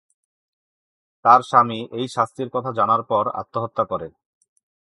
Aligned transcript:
তার 1.25 1.41
স্বামী 1.41 1.79
এই 1.91 2.07
শাস্তির 2.07 2.49
কথা 2.53 2.71
জানার 2.71 3.01
পর 3.03 3.23
আত্মহত্যা 3.41 3.83
করে। 3.85 4.07